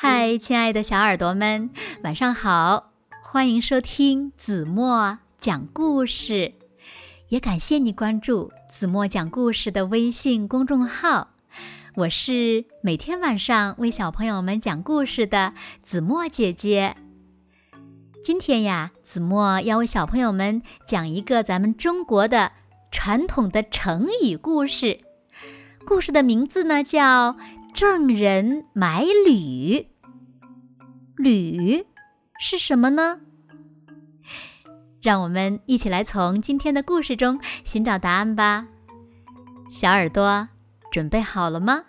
[0.00, 1.70] 嗨，亲爱的小耳朵们，
[2.04, 2.92] 晚上好！
[3.20, 6.54] 欢迎收听子墨讲故事，
[7.30, 11.30] 也感谢你关注子墨讲故事的微信公众号。
[11.96, 15.52] 我是每天晚上为小朋友们讲故事的
[15.82, 16.94] 子墨姐姐。
[18.22, 22.52] 今天呀，子墨要为小朋友们讲一个咱们中国的
[22.92, 25.00] 传统的成语故事，
[25.84, 27.36] 故事的名字呢叫。
[27.80, 29.86] 郑人买履，
[31.16, 31.86] 履
[32.40, 33.20] 是什么呢？
[35.00, 38.66] 让我们一起来从今天的故事中寻找答案吧。
[39.70, 40.48] 小耳朵
[40.90, 41.84] 准备好了吗？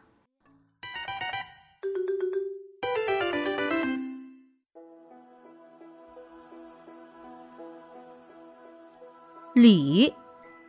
[9.56, 10.14] 履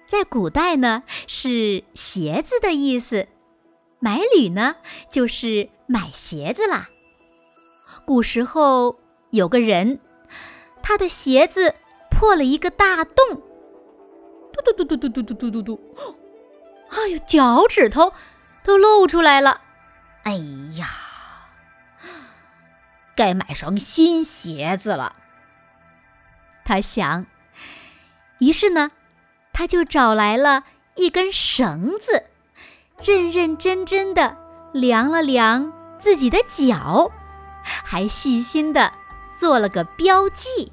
[0.08, 3.28] 在古代呢是鞋子的意思。
[4.00, 4.76] 买履呢，
[5.10, 6.88] 就是买鞋子啦。
[8.06, 8.98] 古时候
[9.30, 10.00] 有个人，
[10.82, 11.74] 他的鞋子
[12.10, 13.42] 破了一个大洞，
[14.52, 15.94] 嘟嘟嘟嘟嘟嘟嘟嘟嘟嘟，
[16.88, 18.14] 哎呦，脚趾头
[18.64, 19.60] 都露出来了。
[20.22, 20.32] 哎
[20.78, 20.88] 呀，
[23.14, 25.14] 该买双新鞋子了。
[26.64, 27.26] 他想，
[28.38, 28.92] 于是呢，
[29.52, 30.64] 他就找来了
[30.94, 32.29] 一根绳子。
[33.02, 34.36] 认认真真的
[34.72, 37.10] 量了量自己的脚，
[37.62, 38.92] 还细心的
[39.38, 40.72] 做了个标记。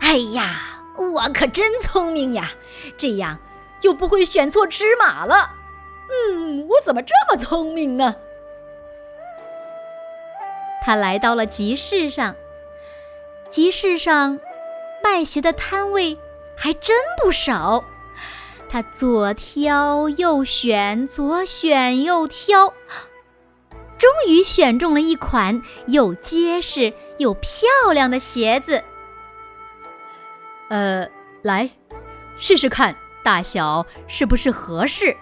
[0.00, 2.48] 哎呀，我可真聪明呀！
[2.96, 3.38] 这样
[3.80, 5.50] 就不会选错尺码了。
[6.08, 8.14] 嗯，我怎么这么聪明呢？
[10.82, 12.36] 他来到了集市上，
[13.50, 14.38] 集市上
[15.02, 16.16] 卖鞋的摊位
[16.56, 17.84] 还真不少。
[18.68, 22.74] 他左挑右选，左选右挑，
[23.96, 28.82] 终于选中了一款又结实又漂亮的鞋子。
[30.68, 31.08] 呃，
[31.42, 31.70] 来
[32.36, 35.16] 试试看，大小是不是合适？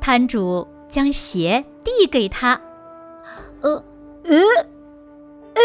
[0.00, 2.60] 摊主将鞋递给他。
[3.62, 3.70] 呃，
[4.24, 4.36] 呃，
[5.54, 5.62] 哎，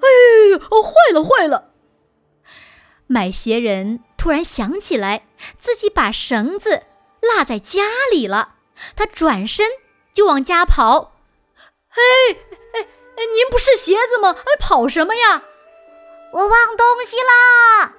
[0.00, 0.06] 哎
[0.50, 1.70] 呦，坏了，坏了！
[3.06, 4.00] 买鞋人。
[4.24, 5.26] 突然想起来，
[5.58, 6.84] 自己把绳子
[7.20, 8.54] 落在家里了。
[8.96, 9.68] 他转身
[10.14, 11.12] 就往家跑。
[11.90, 13.22] 哎哎哎！
[13.34, 14.34] 您不是鞋子吗？
[14.34, 15.42] 哎，跑什么呀？
[16.32, 17.96] 我忘东西啦！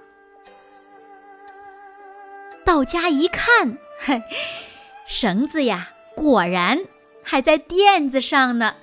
[2.66, 4.24] 到家一看，嘿，
[5.06, 6.88] 绳子呀，果然
[7.22, 8.78] 还在垫子上呢。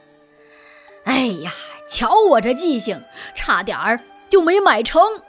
[1.07, 1.51] 哎呀，
[1.89, 3.05] 瞧我这记性，
[3.35, 3.99] 差点儿
[4.29, 5.25] 就没买成。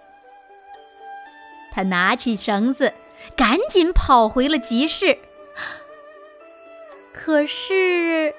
[1.73, 2.94] 他拿起绳子，
[3.35, 5.17] 赶紧跑回了集市。
[7.11, 8.35] 可是，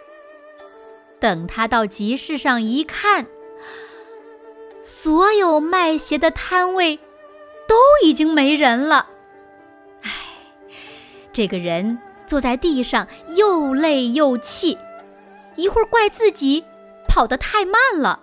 [1.19, 3.27] 等他到集市上一看，
[4.83, 6.97] 所有卖鞋的摊位
[7.67, 7.75] 都
[8.05, 9.09] 已经没人了。
[10.03, 10.11] 唉，
[11.33, 14.79] 这个人坐在地上，又累又气，
[15.57, 16.65] 一会儿怪自己
[17.09, 18.21] 跑得太慢了，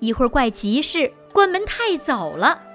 [0.00, 2.66] 一会儿怪集市关门太早了。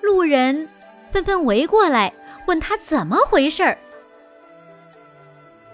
[0.00, 0.68] 路人
[1.10, 2.12] 纷纷围过来，
[2.46, 3.78] 问他怎么回事儿。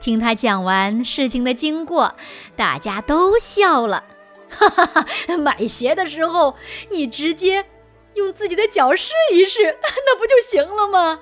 [0.00, 2.14] 听他讲完事情的经过，
[2.56, 4.04] 大家都笑了。
[4.48, 5.06] 哈哈哈！
[5.36, 6.56] 买鞋的时候，
[6.90, 7.64] 你直接
[8.14, 9.76] 用自己的脚试一试，
[10.06, 11.20] 那不就行了吗？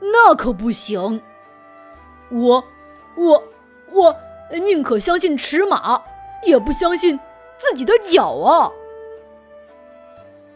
[0.00, 1.22] 那可不行！
[2.30, 2.64] 我、
[3.16, 3.44] 我、
[3.92, 4.16] 我
[4.50, 6.02] 宁可相信尺码，
[6.44, 7.20] 也不相信
[7.56, 8.72] 自己的脚啊！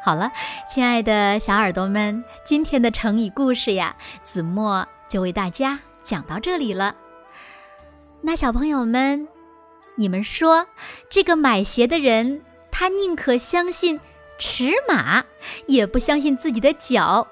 [0.03, 0.33] 好了，
[0.67, 6.97] 亲爱的小耳朵们，今天的成语故事呀，子墨就为大家讲到这里了。
[8.23, 9.29] 那小朋友们，
[9.97, 10.67] 你们说
[11.11, 14.01] 这个买鞋的人，他宁可相信
[14.39, 15.27] 尺码，
[15.67, 17.29] 也不相信自己的脚，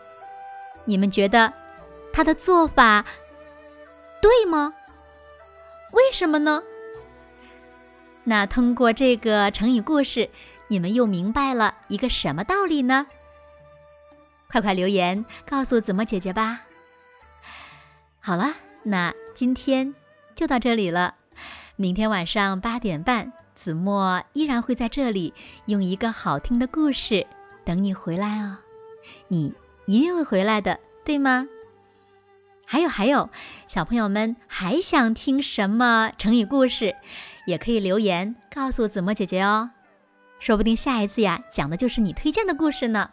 [0.84, 1.54] 你们觉得
[2.12, 3.06] 他的做法
[4.20, 4.74] 对吗？”
[5.94, 6.60] 为什么呢？
[8.24, 10.28] 那通过这个成语故事，
[10.66, 13.06] 你们又明白了一个什么道理呢？
[14.48, 16.62] 快快留言告诉子墨姐姐吧。
[18.18, 19.94] 好了，那今天
[20.34, 21.14] 就到这里了。
[21.76, 25.32] 明天晚上八点半，子墨依然会在这里
[25.66, 27.24] 用一个好听的故事
[27.64, 28.56] 等你回来哦。
[29.28, 29.54] 你
[29.86, 31.46] 一定会回来的，对吗？
[32.66, 33.30] 还有还有，
[33.66, 36.96] 小朋友们还想听什么成语故事，
[37.46, 39.70] 也可以留言告诉子墨姐姐哦，
[40.40, 43.10] 说不定下一次呀讲的就是你推荐的故事呢。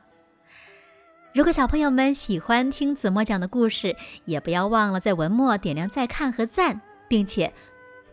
[1.33, 3.95] 如果小朋友们喜欢听子墨讲的故事，
[4.25, 7.53] 也不要忘了在文末点亮再看和赞，并且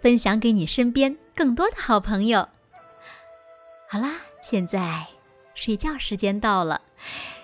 [0.01, 2.49] 分享给你身边更多的好朋友。
[3.89, 5.07] 好啦，现在
[5.55, 6.81] 睡觉时间到了，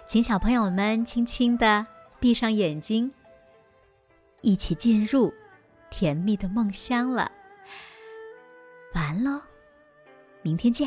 [0.06, 1.86] 请小朋友们轻轻的
[2.20, 3.10] 闭上眼睛，
[4.44, 5.32] 一起进入
[5.88, 7.32] 甜蜜的梦乡了。
[8.92, 9.40] 完喽，
[10.42, 10.86] 明天见。